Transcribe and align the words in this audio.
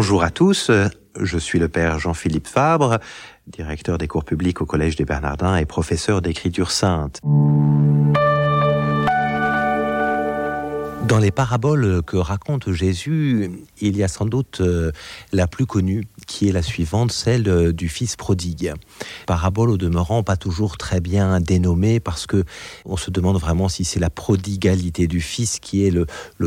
Bonjour 0.00 0.22
à 0.22 0.30
tous, 0.30 0.70
je 1.20 1.38
suis 1.38 1.58
le 1.58 1.68
père 1.68 1.98
Jean-Philippe 1.98 2.46
Fabre, 2.46 3.00
directeur 3.46 3.98
des 3.98 4.08
cours 4.08 4.24
publics 4.24 4.62
au 4.62 4.64
Collège 4.64 4.96
des 4.96 5.04
Bernardins 5.04 5.56
et 5.56 5.66
professeur 5.66 6.22
d'écriture 6.22 6.70
sainte. 6.70 7.20
Dans 11.10 11.18
les 11.18 11.32
paraboles 11.32 12.02
que 12.06 12.16
raconte 12.16 12.70
Jésus, 12.70 13.50
il 13.80 13.96
y 13.96 14.04
a 14.04 14.06
sans 14.06 14.26
doute 14.26 14.60
euh, 14.60 14.92
la 15.32 15.48
plus 15.48 15.66
connue, 15.66 16.04
qui 16.28 16.48
est 16.48 16.52
la 16.52 16.62
suivante, 16.62 17.10
celle 17.10 17.48
euh, 17.48 17.72
du 17.72 17.88
fils 17.88 18.14
prodigue. 18.14 18.72
Parabole 19.26 19.70
au 19.70 19.76
demeurant 19.76 20.22
pas 20.22 20.36
toujours 20.36 20.78
très 20.78 21.00
bien 21.00 21.40
dénommée 21.40 21.98
parce 21.98 22.28
que 22.28 22.44
on 22.84 22.96
se 22.96 23.10
demande 23.10 23.40
vraiment 23.40 23.68
si 23.68 23.82
c'est 23.82 23.98
la 23.98 24.08
prodigalité 24.08 25.08
du 25.08 25.20
fils 25.20 25.58
qui 25.58 25.84
est 25.84 25.90
le, 25.90 26.06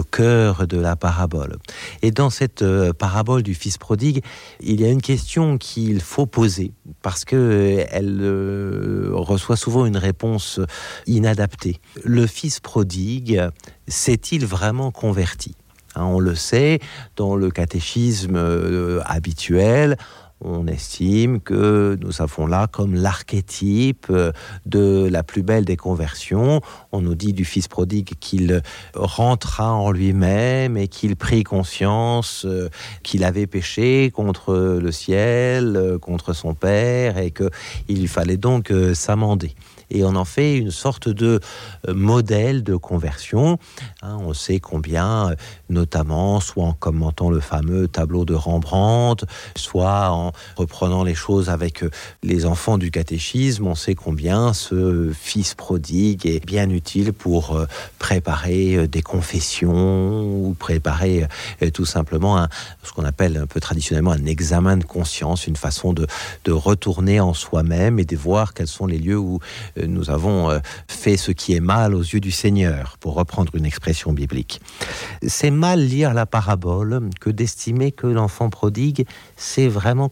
cœur 0.09 0.65
de 0.65 0.77
la 0.77 0.95
parabole. 0.95 1.57
Et 2.01 2.11
dans 2.11 2.29
cette 2.29 2.61
euh, 2.61 2.93
parabole 2.93 3.43
du 3.43 3.55
fils 3.55 3.77
prodigue, 3.77 4.23
il 4.61 4.79
y 4.79 4.85
a 4.85 4.89
une 4.89 5.01
question 5.01 5.57
qu'il 5.57 5.99
faut 5.99 6.25
poser 6.25 6.71
parce 7.01 7.25
que 7.25 7.83
elle 7.91 9.11
reçoit 9.11 9.57
souvent 9.57 9.85
une 9.85 9.97
réponse 9.97 10.61
inadaptée. 11.05 11.81
Le 12.05 12.27
fils 12.27 12.61
prodigue 12.61 13.41
s'est-il 13.87 14.45
vraiment 14.45 14.91
converti? 14.91 15.55
Hein, 15.95 16.05
On 16.05 16.19
le 16.19 16.35
sait, 16.35 16.79
dans 17.15 17.35
le 17.35 17.51
catéchisme 17.51 18.35
euh, 18.35 19.01
habituel, 19.05 19.97
on 20.43 20.67
estime 20.67 21.39
que 21.39 21.97
nous 22.01 22.21
avons 22.21 22.45
là 22.45 22.67
comme 22.67 22.95
l'archétype 22.95 24.07
euh, 24.09 24.31
de 24.65 25.07
la 25.09 25.23
plus 25.23 25.43
belle 25.43 25.65
des 25.65 25.77
conversions. 25.77 26.61
On 26.91 27.01
nous 27.01 27.15
dit 27.15 27.33
du 27.33 27.45
Fils 27.45 27.67
prodigue 27.67 28.13
qu'il 28.19 28.61
rentra 28.93 29.73
en 29.73 29.91
lui-même 29.91 30.77
et 30.77 30.87
qu'il 30.87 31.15
prit 31.15 31.43
conscience 31.43 32.45
euh, 32.45 32.69
qu'il 33.03 33.23
avait 33.23 33.47
péché 33.47 34.11
contre 34.13 34.79
le 34.81 34.91
ciel, 34.91 35.97
contre 36.01 36.33
son 36.33 36.53
Père, 36.53 37.17
et 37.17 37.31
qu'il 37.31 38.07
fallait 38.07 38.37
donc 38.37 38.71
s'amender 38.93 39.55
et 39.93 40.03
on 40.03 40.15
en 40.15 40.25
fait 40.25 40.57
une 40.57 40.71
sorte 40.71 41.07
de 41.07 41.39
euh, 41.87 41.93
modèle 41.93 42.63
de 42.63 42.75
conversion. 42.75 43.59
Hein, 44.01 44.17
on 44.19 44.33
sait 44.33 44.59
combien, 44.59 45.29
euh, 45.29 45.35
notamment, 45.69 46.39
soit 46.39 46.65
en 46.65 46.73
commentant 46.73 47.29
le 47.29 47.39
fameux 47.39 47.87
tableau 47.87 48.25
de 48.25 48.33
Rembrandt, 48.33 49.25
soit 49.55 50.09
en 50.09 50.32
reprenant 50.55 51.03
les 51.03 51.15
choses 51.15 51.49
avec 51.49 51.83
euh, 51.83 51.89
les 52.23 52.45
enfants 52.45 52.77
du 52.77 52.91
catéchisme, 52.91 53.67
on 53.67 53.75
sait 53.75 53.95
combien 53.95 54.53
ce 54.53 55.11
fils 55.13 55.53
prodigue 55.53 56.25
est 56.25 56.45
bien 56.45 56.69
utile 56.69 57.13
pour 57.13 57.59
préparer 57.99 58.87
des 58.87 59.01
confessions 59.01 60.23
ou 60.23 60.55
préparer 60.57 61.27
tout 61.73 61.85
simplement 61.85 62.47
ce 62.83 62.91
qu'on 62.91 63.05
appelle 63.05 63.37
un 63.37 63.47
peu 63.47 63.59
traditionnellement 63.59 64.11
un 64.11 64.25
examen 64.25 64.77
de 64.77 64.83
conscience, 64.83 65.47
une 65.47 65.55
façon 65.55 65.93
de, 65.93 66.07
de 66.45 66.51
retourner 66.51 67.19
en 67.19 67.33
soi-même 67.33 67.99
et 67.99 68.05
de 68.05 68.15
voir 68.15 68.53
quels 68.53 68.67
sont 68.67 68.85
les 68.85 68.97
lieux 68.97 69.17
où 69.17 69.39
nous 69.77 70.09
avons 70.09 70.49
euh, 70.49 70.59
fait 70.87 71.17
ce 71.17 71.31
qui 71.31 71.53
est 71.53 71.59
mal 71.59 71.93
aux 71.95 72.01
yeux 72.01 72.19
du 72.19 72.31
Seigneur, 72.31 72.97
pour 72.99 73.15
reprendre 73.15 73.55
une 73.55 73.65
expression 73.65 74.13
biblique. 74.13 74.61
C'est 75.25 75.51
mal 75.51 75.85
lire 75.85 76.13
la 76.13 76.25
parabole 76.25 77.09
que 77.19 77.29
d'estimer 77.29 77.91
que 77.91 78.07
l'enfant 78.07 78.49
prodigue 78.49 79.05
s'est 79.35 79.67
vraiment 79.67 80.09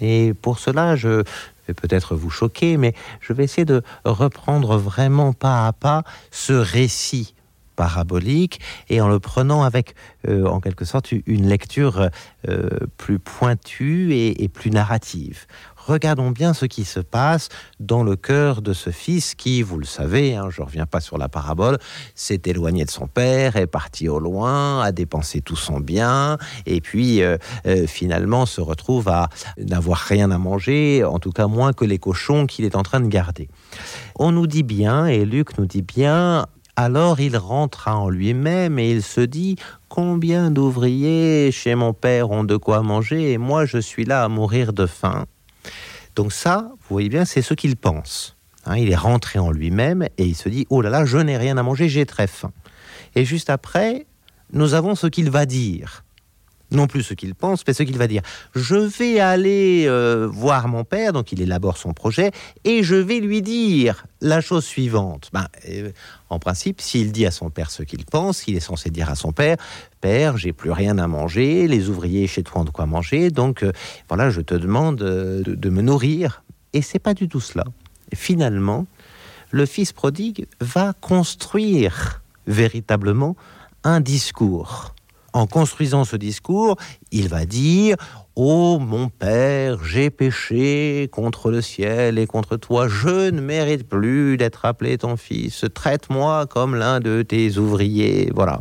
Et 0.00 0.34
pour 0.34 0.58
cela, 0.58 0.96
je 0.96 1.22
vais 1.66 1.74
peut-être 1.74 2.14
vous 2.14 2.30
choquer, 2.30 2.76
mais 2.76 2.94
je 3.20 3.32
vais 3.32 3.44
essayer 3.44 3.64
de 3.64 3.82
reprendre 4.04 4.76
vraiment 4.76 5.32
pas 5.32 5.66
à 5.66 5.72
pas 5.72 6.02
ce 6.30 6.52
récit 6.52 7.34
parabolique 7.78 8.60
et 8.90 9.00
en 9.00 9.08
le 9.08 9.20
prenant 9.20 9.62
avec 9.62 9.94
euh, 10.26 10.46
en 10.46 10.60
quelque 10.60 10.84
sorte 10.84 11.12
une 11.12 11.48
lecture 11.48 12.10
euh, 12.48 12.68
plus 12.96 13.20
pointue 13.20 14.12
et, 14.14 14.48
plus 14.48 14.72
narrative 14.72 15.46
regardons 15.88 16.30
bien 16.30 16.54
ce 16.54 16.66
qui 16.66 16.84
se 16.84 17.00
passe 17.00 17.48
dans 17.80 18.02
le 18.02 18.14
cœur 18.14 18.62
de 18.62 18.72
ce 18.72 18.90
fils 18.90 19.34
qui, 19.34 19.62
vous 19.62 19.78
le 19.78 19.86
savez, 19.86 20.36
hein, 20.36 20.48
je 20.50 20.60
ne 20.60 20.66
reviens 20.66 20.86
pas 20.86 21.00
sur 21.00 21.18
la 21.18 21.28
parabole, 21.28 21.78
s'est 22.14 22.42
éloigné 22.44 22.84
de 22.84 22.90
son 22.90 23.06
père, 23.06 23.56
est 23.56 23.66
parti 23.66 24.08
au 24.08 24.20
loin, 24.20 24.82
a 24.82 24.92
dépensé 24.92 25.40
tout 25.40 25.56
son 25.56 25.80
bien, 25.80 26.36
et 26.66 26.80
puis 26.80 27.22
euh, 27.22 27.38
euh, 27.66 27.86
finalement 27.86 28.46
se 28.46 28.60
retrouve 28.60 29.08
à 29.08 29.28
n'avoir 29.58 29.98
rien 29.98 30.30
à 30.30 30.38
manger, 30.38 31.04
en 31.04 31.18
tout 31.18 31.32
cas 31.32 31.46
moins 31.46 31.72
que 31.72 31.84
les 31.84 31.98
cochons 31.98 32.46
qu'il 32.46 32.64
est 32.64 32.76
en 32.76 32.82
train 32.82 33.00
de 33.00 33.08
garder. 33.08 33.48
On 34.18 34.32
nous 34.32 34.46
dit 34.46 34.62
bien, 34.62 35.06
et 35.06 35.24
Luc 35.24 35.56
nous 35.58 35.66
dit 35.66 35.82
bien, 35.82 36.46
alors 36.76 37.18
il 37.18 37.36
rentra 37.36 37.96
en 37.96 38.08
lui-même 38.08 38.78
et 38.78 38.90
il 38.90 39.02
se 39.02 39.20
dit 39.20 39.56
Combien 39.88 40.52
d'ouvriers 40.52 41.50
chez 41.50 41.74
mon 41.74 41.92
père 41.92 42.30
ont 42.30 42.44
de 42.44 42.56
quoi 42.56 42.82
manger 42.82 43.32
et 43.32 43.38
moi 43.38 43.64
je 43.64 43.78
suis 43.78 44.04
là 44.04 44.22
à 44.22 44.28
mourir 44.28 44.72
de 44.72 44.86
faim 44.86 45.24
donc 46.18 46.32
ça, 46.32 46.72
vous 46.72 46.86
voyez 46.90 47.08
bien, 47.08 47.24
c'est 47.24 47.42
ce 47.42 47.54
qu'il 47.54 47.76
pense. 47.76 48.36
Hein, 48.66 48.76
il 48.76 48.90
est 48.90 48.96
rentré 48.96 49.38
en 49.38 49.52
lui-même 49.52 50.02
et 50.18 50.24
il 50.24 50.34
se 50.34 50.48
dit, 50.48 50.66
oh 50.68 50.82
là 50.82 50.90
là, 50.90 51.04
je 51.04 51.16
n'ai 51.16 51.36
rien 51.36 51.56
à 51.56 51.62
manger, 51.62 51.88
j'ai 51.88 52.06
très 52.06 52.26
faim. 52.26 52.50
Et 53.14 53.24
juste 53.24 53.50
après, 53.50 54.04
nous 54.52 54.74
avons 54.74 54.96
ce 54.96 55.06
qu'il 55.06 55.30
va 55.30 55.46
dire 55.46 56.02
non 56.70 56.86
plus 56.86 57.02
ce 57.02 57.14
qu'il 57.14 57.34
pense, 57.34 57.64
mais 57.66 57.72
ce 57.72 57.82
qu'il 57.82 57.98
va 57.98 58.06
dire. 58.06 58.22
Je 58.54 58.76
vais 58.76 59.20
aller 59.20 59.84
euh, 59.86 60.28
voir 60.30 60.68
mon 60.68 60.84
père, 60.84 61.12
donc 61.12 61.32
il 61.32 61.40
élabore 61.40 61.76
son 61.76 61.92
projet, 61.92 62.30
et 62.64 62.82
je 62.82 62.94
vais 62.94 63.20
lui 63.20 63.42
dire 63.42 64.04
la 64.20 64.40
chose 64.40 64.64
suivante. 64.64 65.30
Ben, 65.32 65.46
euh, 65.68 65.90
en 66.30 66.38
principe, 66.38 66.80
s'il 66.80 67.12
dit 67.12 67.26
à 67.26 67.30
son 67.30 67.50
père 67.50 67.70
ce 67.70 67.82
qu'il 67.82 68.04
pense, 68.04 68.46
il 68.46 68.56
est 68.56 68.60
censé 68.60 68.90
dire 68.90 69.10
à 69.10 69.14
son 69.14 69.32
père 69.32 69.56
Père, 70.00 70.36
j'ai 70.36 70.52
plus 70.52 70.70
rien 70.70 70.96
à 70.98 71.08
manger, 71.08 71.66
les 71.66 71.88
ouvriers 71.88 72.28
chez 72.28 72.44
toi 72.44 72.60
ont 72.60 72.64
de 72.64 72.70
quoi 72.70 72.86
manger, 72.86 73.30
donc 73.30 73.64
euh, 73.64 73.72
voilà, 74.08 74.30
je 74.30 74.40
te 74.40 74.54
demande 74.54 74.96
de, 74.96 75.42
de 75.44 75.70
me 75.70 75.82
nourrir. 75.82 76.44
Et 76.72 76.82
c'est 76.82 76.98
pas 77.00 77.14
du 77.14 77.28
tout 77.28 77.40
cela. 77.40 77.64
finalement, 78.14 78.86
le 79.50 79.66
fils 79.66 79.92
prodigue 79.92 80.46
va 80.60 80.92
construire 80.92 82.22
véritablement 82.46 83.36
un 83.84 84.00
discours 84.00 84.94
en 85.32 85.46
construisant 85.46 86.04
ce 86.04 86.16
discours, 86.16 86.76
il 87.10 87.28
va 87.28 87.44
dire 87.44 87.96
Oh 88.34 88.78
mon 88.78 89.08
Père, 89.08 89.82
j'ai 89.84 90.10
péché 90.10 91.08
contre 91.10 91.50
le 91.50 91.60
ciel 91.60 92.18
et 92.18 92.26
contre 92.26 92.56
toi, 92.56 92.88
je 92.88 93.30
ne 93.30 93.40
mérite 93.40 93.88
plus 93.88 94.36
d'être 94.36 94.64
appelé 94.64 94.98
ton 94.98 95.16
fils, 95.16 95.64
traite-moi 95.74 96.46
comme 96.46 96.74
l'un 96.74 97.00
de 97.00 97.22
tes 97.22 97.58
ouvriers. 97.58 98.30
Voilà. 98.34 98.60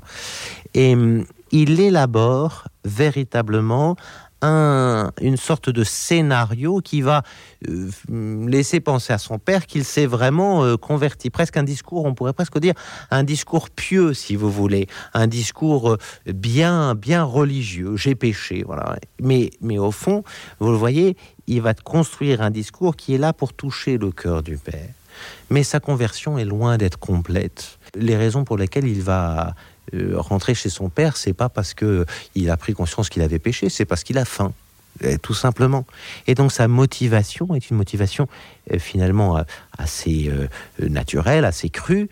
Et 0.74 0.94
hum, 0.94 1.26
il 1.52 1.80
élabore 1.80 2.68
véritablement 2.84 3.96
une 4.44 5.38
sorte 5.38 5.70
de 5.70 5.84
scénario 5.84 6.80
qui 6.80 7.02
va 7.02 7.24
euh, 7.68 7.90
laisser 8.48 8.80
penser 8.80 9.14
à 9.14 9.18
son 9.18 9.40
père 9.40 9.66
qu'il 9.66 9.84
s'est 9.84 10.06
vraiment 10.06 10.64
euh, 10.64 10.78
converti. 10.78 11.30
Presque 11.30 11.58
un 11.58 11.64
discours, 11.64 12.06
on 12.06 12.14
pourrait 12.14 12.34
presque 12.34 12.60
dire 12.60 12.74
un 13.12 13.24
discours 13.24 13.70
pieux, 13.70 14.14
si 14.14 14.36
vous 14.36 14.52
voulez, 14.52 14.88
un 15.14 15.28
discours 15.28 15.94
euh, 15.94 15.98
bien, 16.28 16.96
bien 16.96 17.24
religieux. 17.24 17.96
J'ai 17.96 18.16
péché, 18.16 18.64
voilà. 18.66 18.98
Mais, 19.22 19.52
mais 19.62 19.78
au 19.78 19.92
fond, 19.92 20.24
vous 20.60 20.72
le 20.72 20.78
voyez, 20.78 21.18
il 21.48 21.62
va 21.62 21.74
construire 21.74 22.42
un 22.42 22.52
discours 22.52 22.96
qui 22.96 23.16
est 23.16 23.20
là 23.20 23.34
pour 23.34 23.54
toucher 23.54 23.98
le 23.98 24.12
cœur 24.12 24.44
du 24.44 24.58
père. 24.58 24.90
Mais 25.50 25.64
sa 25.64 25.80
conversion 25.80 26.38
est 26.38 26.46
loin 26.46 26.78
d'être 26.78 27.00
complète. 27.00 27.80
Les 27.96 28.16
raisons 28.16 28.44
pour 28.44 28.58
lesquelles 28.58 28.88
il 28.88 29.02
va 29.02 29.56
euh, 29.94 30.14
rentrer 30.16 30.54
chez 30.54 30.70
son 30.70 30.90
père, 30.90 31.18
c'est 31.18 31.34
pas 31.34 31.50
parce 31.50 31.74
que 31.74 32.06
il 32.36 32.50
a 32.50 32.58
pris 32.58 32.74
conscience 32.74 33.10
qu'il 33.10 33.22
avait 33.22 33.40
péché, 33.40 33.70
c'est 33.70 33.86
parce 33.86 34.04
qu'il 34.04 34.18
a 34.18 34.26
faim 34.26 34.54
tout 35.22 35.36
simplement. 35.36 35.86
Et 36.26 36.34
donc 36.34 36.52
sa 36.52 36.68
motivation 36.68 37.54
est 37.54 37.70
une 37.70 37.78
motivation 37.78 38.28
euh, 38.72 38.80
finalement 38.80 39.38
euh, 39.38 39.44
assez 39.78 40.32
naturelle, 40.80 41.46
assez 41.46 41.70
crue, 41.70 42.10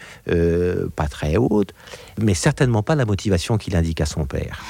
pas 0.95 1.07
très 1.07 1.35
haute, 1.37 1.73
mais 2.21 2.35
certainement 2.35 2.83
pas 2.83 2.93
la 2.93 3.05
motivation 3.05 3.57
qu'il 3.57 3.75
indique 3.75 4.01
à 4.01 4.05
son 4.05 4.25
père. 4.25 4.61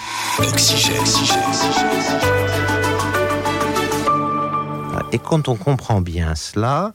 Et 5.15 5.17
quand 5.17 5.47
on 5.47 5.55
comprend 5.55 6.01
bien 6.01 6.35
cela, 6.35 6.91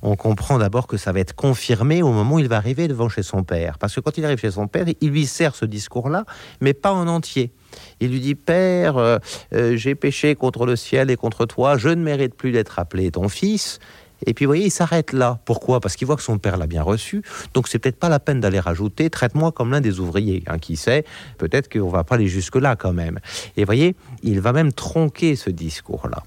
on 0.00 0.14
comprend 0.14 0.58
d'abord 0.58 0.86
que 0.86 0.96
ça 0.96 1.10
va 1.10 1.18
être 1.18 1.34
confirmé 1.34 2.04
au 2.04 2.12
moment 2.12 2.36
où 2.36 2.38
il 2.38 2.46
va 2.46 2.56
arriver 2.56 2.86
devant 2.86 3.08
chez 3.08 3.24
son 3.24 3.42
père. 3.42 3.78
Parce 3.80 3.96
que 3.96 4.00
quand 4.00 4.16
il 4.16 4.24
arrive 4.24 4.38
chez 4.38 4.52
son 4.52 4.68
père, 4.68 4.86
il 5.00 5.10
lui 5.10 5.26
sert 5.26 5.56
ce 5.56 5.64
discours-là, 5.64 6.24
mais 6.60 6.72
pas 6.72 6.92
en 6.92 7.08
entier. 7.08 7.50
Il 7.98 8.12
lui 8.12 8.20
dit 8.20 8.36
Père, 8.36 8.96
euh, 8.96 9.18
euh, 9.54 9.76
j'ai 9.76 9.96
péché 9.96 10.36
contre 10.36 10.66
le 10.66 10.76
ciel 10.76 11.10
et 11.10 11.16
contre 11.16 11.46
toi, 11.46 11.76
je 11.76 11.88
ne 11.88 11.96
mérite 11.96 12.36
plus 12.36 12.52
d'être 12.52 12.78
appelé 12.78 13.10
ton 13.10 13.28
fils. 13.28 13.80
Et 14.24 14.34
puis, 14.34 14.44
vous 14.44 14.50
voyez, 14.50 14.66
il 14.66 14.70
s'arrête 14.70 15.12
là. 15.12 15.40
Pourquoi? 15.44 15.80
Parce 15.80 15.96
qu'il 15.96 16.06
voit 16.06 16.14
que 16.14 16.22
son 16.22 16.38
père 16.38 16.56
l'a 16.56 16.68
bien 16.68 16.84
reçu. 16.84 17.22
Donc, 17.54 17.66
c'est 17.66 17.80
peut-être 17.80 17.98
pas 17.98 18.08
la 18.08 18.20
peine 18.20 18.38
d'aller 18.38 18.60
rajouter 18.60 19.10
traite-moi 19.10 19.50
comme 19.50 19.72
l'un 19.72 19.80
des 19.80 19.98
ouvriers. 19.98 20.44
Hein, 20.46 20.58
qui 20.60 20.76
sait 20.76 21.04
Peut-être 21.38 21.68
qu'on 21.68 21.88
va 21.88 22.04
pas 22.04 22.14
aller 22.14 22.28
jusque-là 22.28 22.76
quand 22.76 22.92
même. 22.92 23.18
Et 23.56 23.62
vous 23.62 23.66
voyez, 23.66 23.96
il 24.22 24.40
va 24.40 24.52
même 24.52 24.72
tronquer 24.72 25.34
ce 25.34 25.50
discours-là. 25.50 26.22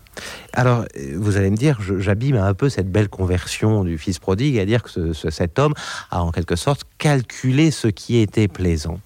Alors, 0.53 0.85
vous 1.15 1.37
allez 1.37 1.49
me 1.49 1.55
dire, 1.55 1.79
j'abîme 1.99 2.37
un 2.37 2.53
peu 2.53 2.69
cette 2.69 2.91
belle 2.91 3.09
conversion 3.09 3.83
du 3.83 3.97
fils 3.97 4.19
prodigue, 4.19 4.57
à 4.57 4.65
dire 4.65 4.83
que 4.83 5.13
ce, 5.13 5.29
cet 5.29 5.59
homme 5.59 5.73
a 6.09 6.23
en 6.23 6.31
quelque 6.31 6.55
sorte 6.55 6.81
calculé 6.97 7.71
ce 7.71 7.87
qui 7.87 8.17
était 8.17 8.47
plaisant. 8.47 8.99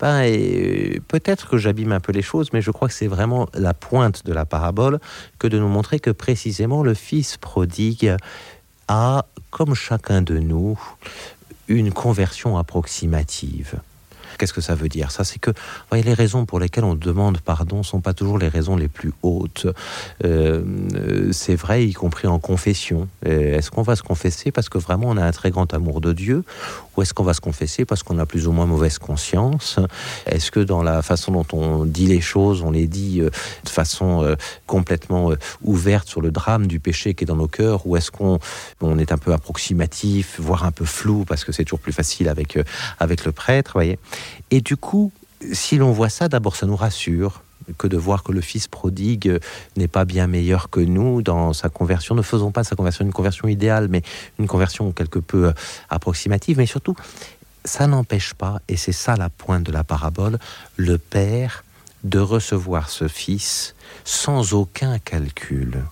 Ben, 0.00 0.22
Peut-être 1.08 1.48
que 1.48 1.56
j'abîme 1.56 1.92
un 1.92 2.00
peu 2.00 2.12
les 2.12 2.22
choses, 2.22 2.52
mais 2.52 2.60
je 2.60 2.70
crois 2.70 2.88
que 2.88 2.94
c'est 2.94 3.06
vraiment 3.06 3.48
la 3.54 3.74
pointe 3.74 4.24
de 4.24 4.32
la 4.32 4.44
parabole 4.44 4.98
que 5.38 5.46
de 5.46 5.58
nous 5.58 5.68
montrer 5.68 6.00
que 6.00 6.10
précisément 6.10 6.82
le 6.82 6.94
fils 6.94 7.36
prodigue 7.36 8.16
a, 8.88 9.26
comme 9.50 9.74
chacun 9.74 10.22
de 10.22 10.38
nous, 10.38 10.78
une 11.68 11.92
conversion 11.92 12.56
approximative. 12.56 13.80
Qu'est-ce 14.38 14.52
que 14.52 14.60
ça 14.60 14.74
veut 14.74 14.88
dire? 14.88 15.10
Ça, 15.10 15.24
c'est 15.24 15.38
que 15.38 15.50
les 15.92 16.14
raisons 16.14 16.46
pour 16.46 16.60
lesquelles 16.60 16.84
on 16.84 16.94
demande 16.94 17.38
pardon 17.40 17.82
sont 17.82 18.00
pas 18.00 18.14
toujours 18.14 18.38
les 18.38 18.48
raisons 18.48 18.76
les 18.76 18.88
plus 18.88 19.12
hautes. 19.22 19.66
Euh, 20.24 20.62
c'est 21.32 21.54
vrai, 21.54 21.86
y 21.86 21.92
compris 21.92 22.28
en 22.28 22.38
confession. 22.38 23.08
Euh, 23.26 23.56
est-ce 23.56 23.70
qu'on 23.70 23.82
va 23.82 23.96
se 23.96 24.02
confesser 24.02 24.52
parce 24.52 24.68
que 24.68 24.78
vraiment 24.78 25.08
on 25.08 25.16
a 25.16 25.24
un 25.24 25.32
très 25.32 25.50
grand 25.50 25.72
amour 25.74 26.00
de 26.00 26.12
Dieu? 26.12 26.44
Ou 26.96 27.02
est-ce 27.02 27.14
qu'on 27.14 27.24
va 27.24 27.34
se 27.34 27.40
confesser 27.40 27.84
parce 27.84 28.02
qu'on 28.02 28.18
a 28.18 28.26
plus 28.26 28.48
ou 28.48 28.52
moins 28.52 28.66
mauvaise 28.66 28.98
conscience? 28.98 29.78
Est-ce 30.26 30.50
que 30.50 30.60
dans 30.60 30.82
la 30.82 31.02
façon 31.02 31.32
dont 31.32 31.46
on 31.52 31.84
dit 31.84 32.06
les 32.06 32.20
choses, 32.20 32.62
on 32.62 32.70
les 32.70 32.86
dit 32.86 33.20
euh, 33.20 33.30
de 33.64 33.68
façon 33.68 34.36
complètement 34.66 35.32
ouverte 35.62 36.08
sur 36.08 36.20
le 36.20 36.30
drame 36.30 36.66
du 36.66 36.80
péché 36.80 37.14
qui 37.14 37.24
est 37.24 37.26
dans 37.26 37.36
nos 37.36 37.48
cœurs? 37.48 37.86
Ou 37.86 37.96
est-ce 37.96 38.10
qu'on 38.10 38.38
on 38.80 38.98
est 38.98 39.12
un 39.12 39.18
peu 39.18 39.32
approximatif, 39.32 40.40
voire 40.40 40.64
un 40.64 40.72
peu 40.72 40.84
flou 40.84 41.24
parce 41.24 41.44
que 41.44 41.52
c'est 41.52 41.64
toujours 41.64 41.80
plus 41.80 41.92
facile 41.92 42.28
avec, 42.28 42.58
avec 42.98 43.24
le 43.24 43.32
prêtre, 43.32 43.76
et 44.50 44.60
du 44.60 44.76
coup, 44.76 45.12
si 45.52 45.76
l'on 45.76 45.92
voit 45.92 46.08
ça, 46.08 46.28
d'abord, 46.28 46.56
ça 46.56 46.66
nous 46.66 46.76
rassure 46.76 47.42
que 47.76 47.86
de 47.86 47.96
voir 47.96 48.22
que 48.22 48.32
le 48.32 48.40
fils 48.40 48.66
prodigue 48.66 49.38
n'est 49.76 49.88
pas 49.88 50.04
bien 50.04 50.26
meilleur 50.26 50.70
que 50.70 50.80
nous 50.80 51.22
dans 51.22 51.52
sa 51.52 51.68
conversion. 51.68 52.14
Ne 52.14 52.22
faisons 52.22 52.50
pas 52.50 52.64
sa 52.64 52.76
conversion 52.76 53.04
une 53.04 53.12
conversion 53.12 53.46
idéale, 53.46 53.88
mais 53.88 54.02
une 54.38 54.46
conversion 54.46 54.90
quelque 54.92 55.18
peu 55.18 55.48
euh, 55.48 55.52
approximative. 55.90 56.56
Mais 56.56 56.66
surtout, 56.66 56.96
ça 57.64 57.86
n'empêche 57.86 58.34
pas, 58.34 58.60
et 58.68 58.76
c'est 58.76 58.92
ça 58.92 59.16
la 59.16 59.28
pointe 59.28 59.64
de 59.64 59.72
la 59.72 59.84
parabole, 59.84 60.38
le 60.76 60.96
Père 60.96 61.64
de 62.04 62.20
recevoir 62.20 62.88
ce 62.88 63.08
fils 63.08 63.74
sans 64.04 64.54
aucun 64.54 64.98
calcul. 64.98 65.84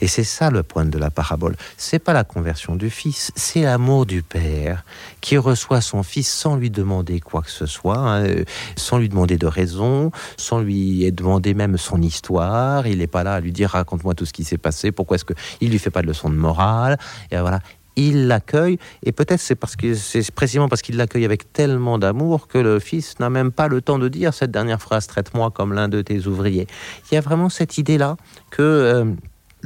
Et 0.00 0.08
c'est 0.08 0.24
ça 0.24 0.50
le 0.50 0.62
point 0.62 0.84
de 0.84 0.98
la 0.98 1.10
parabole. 1.10 1.56
C'est 1.76 1.98
pas 1.98 2.12
la 2.12 2.24
conversion 2.24 2.76
du 2.76 2.90
fils, 2.90 3.32
c'est 3.36 3.62
l'amour 3.62 4.06
du 4.06 4.22
père 4.22 4.84
qui 5.20 5.36
reçoit 5.36 5.80
son 5.80 6.02
fils 6.02 6.28
sans 6.28 6.56
lui 6.56 6.70
demander 6.70 7.20
quoi 7.20 7.42
que 7.42 7.50
ce 7.50 7.66
soit, 7.66 7.98
hein, 7.98 8.24
euh, 8.24 8.44
sans 8.76 8.98
lui 8.98 9.08
demander 9.08 9.36
de 9.36 9.46
raison, 9.46 10.10
sans 10.36 10.60
lui 10.60 11.10
demander 11.12 11.54
même 11.54 11.76
son 11.78 12.00
histoire. 12.02 12.86
Il 12.86 12.98
n'est 12.98 13.06
pas 13.06 13.24
là 13.24 13.34
à 13.34 13.40
lui 13.40 13.52
dire 13.52 13.70
raconte-moi 13.70 14.14
tout 14.14 14.26
ce 14.26 14.32
qui 14.32 14.44
s'est 14.44 14.58
passé, 14.58 14.92
pourquoi 14.92 15.16
est-ce 15.16 15.24
qu'il 15.24 15.70
lui 15.70 15.78
fait 15.78 15.90
pas 15.90 16.02
de 16.02 16.06
leçon 16.06 16.30
de 16.30 16.34
morale. 16.34 16.98
Et 17.30 17.38
voilà, 17.38 17.60
il 17.96 18.28
l'accueille, 18.28 18.78
et 19.02 19.12
peut-être 19.12 19.40
c'est 19.40 19.54
parce 19.54 19.74
que 19.74 19.94
c'est 19.94 20.30
précisément 20.30 20.68
parce 20.68 20.82
qu'il 20.82 20.96
l'accueille 20.96 21.24
avec 21.24 21.52
tellement 21.52 21.98
d'amour 21.98 22.46
que 22.46 22.58
le 22.58 22.78
fils 22.78 23.18
n'a 23.18 23.30
même 23.30 23.50
pas 23.50 23.68
le 23.68 23.80
temps 23.80 23.98
de 23.98 24.08
dire 24.08 24.34
cette 24.34 24.50
dernière 24.50 24.80
phrase 24.80 25.06
traite-moi 25.06 25.50
comme 25.50 25.72
l'un 25.72 25.88
de 25.88 26.02
tes 26.02 26.26
ouvriers. 26.26 26.66
Il 27.10 27.14
y 27.14 27.18
a 27.18 27.22
vraiment 27.22 27.48
cette 27.48 27.78
idée 27.78 27.96
là 27.96 28.16
que 28.50 28.62
euh, 28.62 29.04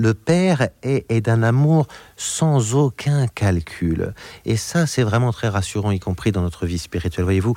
le 0.01 0.15
Père 0.15 0.69
est, 0.83 1.21
d'un 1.21 1.43
amour 1.43 1.87
sans 2.17 2.75
aucun 2.75 3.27
calcul. 3.27 4.15
Et 4.47 4.57
ça, 4.57 4.87
c'est 4.87 5.03
vraiment 5.03 5.31
très 5.31 5.49
rassurant, 5.49 5.91
y 5.91 5.99
compris 5.99 6.33
dans 6.33 6.41
notre 6.41 6.65
vie 6.65 6.79
spirituelle. 6.79 7.25
Voyez-vous, 7.25 7.55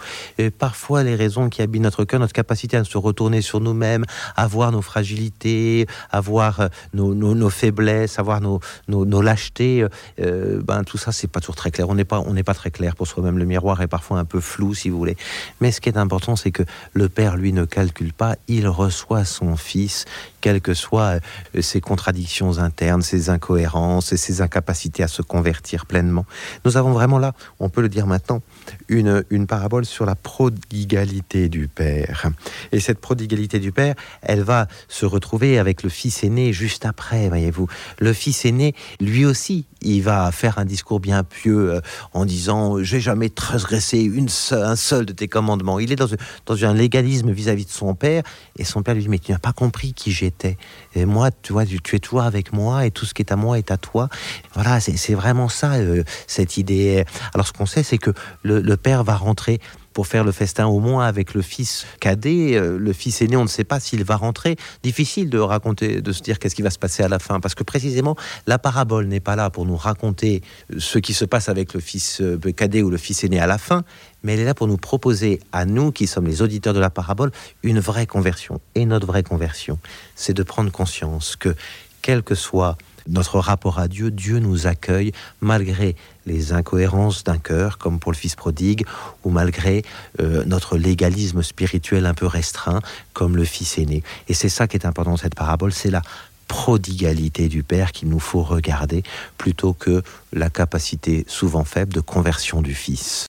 parfois 0.60 1.04
les 1.04 1.16
raisons 1.16 1.48
qui 1.48 1.62
habitent 1.62 1.82
notre 1.82 2.04
cœur, 2.04 2.20
notre 2.20 2.34
capacité 2.34 2.76
à 2.76 2.84
se 2.84 2.98
retourner 2.98 3.42
sur 3.42 3.62
nous-mêmes, 3.62 4.04
à 4.36 4.46
voir 4.48 4.74
nos 4.74 4.82
fragilités, 4.82 5.88
à 6.12 6.20
voir 6.20 6.60
euh, 6.60 6.68
nos, 6.94 7.50
faiblesses, 7.50 8.20
à 8.20 8.24
voir 8.24 8.42
nos, 8.42 9.22
lâchetés, 9.22 9.88
euh, 10.20 10.62
ben, 10.62 10.84
tout 10.84 10.98
ça, 10.98 11.14
c'est 11.14 11.30
pas 11.30 11.40
toujours 11.40 11.56
très 11.56 11.72
clair. 11.72 11.88
On 11.88 11.96
n'est 11.96 12.04
pas, 12.04 12.22
pas 12.46 12.54
très 12.54 12.72
clair 12.72 12.98
pour 12.98 13.08
soi-même. 13.08 13.38
Le 13.38 13.46
miroir 13.46 13.82
est 13.82 13.88
parfois 13.88 14.20
un 14.20 14.26
peu 14.26 14.42
flou, 14.42 14.74
si 14.74 14.90
vous 14.90 14.98
voulez. 14.98 15.16
Mais 15.62 15.72
ce 15.72 15.80
qui 15.80 15.88
est 15.88 15.98
important, 15.98 16.36
c'est 16.36 16.52
que 16.52 16.64
le 16.92 17.08
Père, 17.08 17.38
lui, 17.38 17.54
ne 17.54 17.64
calcule 17.64 18.12
pas. 18.12 18.36
Il 18.50 18.68
reçoit 18.68 19.24
son 19.24 19.56
Fils, 19.56 20.04
quelles 20.42 20.60
que 20.60 20.74
soient 20.74 21.20
euh, 21.56 21.62
ses 21.62 21.80
contradictions 21.80 22.33
internes, 22.42 23.02
ses 23.02 23.30
incohérences 23.30 24.14
et 24.14 24.18
ses 24.18 24.42
incapacités 24.42 25.04
à 25.04 25.08
se 25.08 25.22
convertir 25.22 25.86
pleinement. 25.86 26.26
Nous 26.66 26.78
avons 26.78 26.92
vraiment 26.92 27.20
là, 27.20 27.34
on 27.60 27.70
peut 27.70 27.82
le 27.82 27.90
dire 27.90 28.08
maintenant, 28.08 28.42
une, 28.88 29.24
une 29.30 29.48
parabole 29.48 29.86
sur 29.86 30.06
la 30.06 30.16
prodigalité 30.16 31.50
du 31.50 31.68
Père. 31.68 32.30
Et 32.72 32.80
cette 32.80 33.00
prodigalité 33.00 33.60
du 33.60 33.72
Père, 33.72 33.96
elle 34.22 34.44
va 34.44 34.68
se 34.88 35.06
retrouver 35.06 35.60
avec 35.60 35.84
le 35.84 35.90
Fils 35.90 36.24
aîné 36.24 36.54
juste 36.54 36.86
après, 36.86 37.28
voyez-vous. 37.28 37.68
Le 38.00 38.14
Fils 38.14 38.46
aîné, 38.46 38.74
lui 39.00 39.26
aussi, 39.26 39.66
il 39.84 40.02
va 40.02 40.32
faire 40.32 40.58
un 40.58 40.66
discours 40.66 41.00
bien 41.00 41.24
pieux 41.24 41.74
euh, 41.74 41.82
en 42.14 42.26
disant 42.26 42.82
j'ai 42.82 43.00
jamais 43.00 43.30
transgressé 43.30 44.00
une 44.00 44.30
un 44.52 44.76
seul 44.76 45.06
de 45.06 45.14
tes 45.14 45.28
commandements. 45.28 45.80
Il 45.80 45.92
est 45.92 45.96
dans, 45.96 46.08
dans 46.46 46.66
un 46.66 46.74
légalisme 46.74 47.32
vis-à-vis 47.32 47.66
de 47.66 47.72
son 47.72 47.96
père 47.96 48.24
et 48.58 48.64
son 48.64 48.84
père 48.84 48.96
lui 48.96 49.04
dit 49.04 49.10
mais 49.10 49.20
tu 49.20 49.32
n'as 49.32 49.40
pas 49.40 49.54
compris 49.54 49.94
qui 49.94 50.12
j'étais. 50.12 50.58
Et 50.96 51.06
moi, 51.06 51.30
tu 51.32 51.54
vois, 51.54 51.66
tu, 51.66 51.96
es 51.96 52.00
toi 52.00 52.24
avec 52.24 52.54
moi 52.54 52.86
et 52.86 52.92
tout 52.92 53.06
ce 53.06 53.14
qui 53.14 53.22
est 53.22 53.32
à 53.32 53.36
moi 53.36 53.58
est 53.58 53.72
à 53.72 53.78
toi. 53.78 54.10
Voilà, 54.54 54.80
c'est 54.80 55.14
vraiment 55.14 55.50
ça 55.50 55.74
euh, 55.74 56.04
cette 56.28 56.58
idée. 56.58 57.06
Alors 57.34 57.48
ce 57.48 57.54
qu'on 57.54 57.66
sait, 57.66 57.84
c'est 57.84 57.98
que 57.98 58.12
le, 58.44 58.62
le 58.62 58.78
père 58.78 59.04
va 59.04 59.16
rentrer 59.16 59.60
pour 59.94 60.08
faire 60.08 60.24
le 60.24 60.32
festin 60.32 60.66
au 60.66 60.80
moins 60.80 61.06
avec 61.06 61.34
le 61.34 61.42
fils 61.42 61.86
cadet. 62.00 62.56
Euh, 62.56 62.78
le 62.78 62.94
fils 62.94 63.22
aîné, 63.22 63.38
on 63.38 63.44
ne 63.44 63.48
sait 63.48 63.64
pas 63.64 63.80
s'il 63.80 64.04
va 64.04 64.16
rentrer. 64.16 64.56
Difficile 64.84 65.30
de 65.30 65.40
raconter, 65.40 66.02
de 66.02 66.12
se 66.12 66.22
dire 66.22 66.40
qu'est-ce 66.40 66.56
qui 66.56 66.62
va 66.62 66.70
se 66.70 66.80
passer 66.80 67.04
à 67.04 67.08
la 67.08 67.20
fin, 67.20 67.40
parce 67.40 67.56
que 67.56 67.64
précisément, 67.64 68.16
la 68.48 68.60
parabole 68.60 69.06
n'est 69.08 69.20
pas 69.20 69.36
là 69.36 69.50
pour 69.50 69.66
nous 69.66 69.78
raconter 69.78 70.42
ce 70.78 71.00
qui 71.00 71.14
se 71.14 71.26
passe 71.26 71.50
avec 71.50 71.74
le 71.74 71.80
fils 71.80 72.22
euh, 72.22 72.38
cadet 72.56 72.82
ou 72.82 72.90
le 72.90 72.98
fils 72.98 73.24
aîné 73.24 73.40
à 73.40 73.48
la 73.48 73.58
fin, 73.58 73.84
mais 74.24 74.34
elle 74.34 74.42
est 74.42 74.46
là 74.46 74.54
pour 74.54 74.68
nous 74.68 74.78
proposer, 74.78 75.40
à 75.52 75.66
nous 75.66 75.92
qui 75.92 76.08
sommes 76.08 76.28
les 76.28 76.42
auditeurs 76.42 76.74
de 76.74 76.80
la 76.80 76.90
parabole, 76.90 77.32
une 77.62 77.80
vraie 77.80 78.08
conversion. 78.08 78.60
Et 78.76 78.86
notre 78.86 79.08
vraie 79.08 79.24
conversion, 79.24 79.80
c'est 80.16 80.34
de 80.34 80.44
prendre 80.44 80.72
conscience 80.72 81.36
que, 81.36 81.56
quel 82.02 82.24
que 82.24 82.36
soit 82.36 82.78
notre 83.08 83.40
rapport 83.40 83.80
à 83.80 83.88
Dieu, 83.88 84.12
Dieu 84.12 84.40
nous 84.40 84.68
accueille 84.68 85.12
malgré 85.42 85.96
les 86.26 86.54
incohérences 86.54 87.24
d'un 87.24 87.38
cœur, 87.38 87.78
comme 87.78 88.00
pour 88.00 88.12
le 88.12 88.18
Fils 88.18 88.36
prodigue, 88.36 88.86
ou 89.24 89.30
malgré 89.30 89.84
euh, 90.20 90.44
notre 90.46 90.78
légalisme 90.78 91.44
spirituel 91.44 92.06
un 92.06 92.14
peu 92.14 92.28
restreint, 92.28 92.82
comme 93.14 93.36
le 93.36 93.46
Fils 93.46 93.78
aîné. 93.78 94.04
Et 94.28 94.34
c'est 94.34 94.50
ça 94.50 94.68
qui 94.68 94.78
est 94.78 94.86
important 94.86 95.12
dans 95.12 95.18
cette 95.18 95.36
parabole, 95.36 95.74
c'est 95.74 95.92
la 95.92 96.02
prodigalité 96.48 97.48
du 97.48 97.64
Père 97.64 97.92
qu'il 97.92 98.10
nous 98.10 98.20
faut 98.20 98.44
regarder, 98.44 99.04
plutôt 99.38 99.74
que 99.74 100.04
la 100.34 100.50
capacité 100.50 101.26
souvent 101.28 101.64
faible 101.64 101.94
de 101.94 102.02
conversion 102.02 102.62
du 102.62 102.76
Fils. 102.76 103.22